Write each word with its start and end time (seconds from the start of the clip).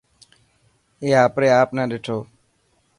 اي 1.01 1.09
آپري 1.25 1.47
آپ 1.59 1.69
نا 1.75 1.83
ڏٺو. 1.91 2.17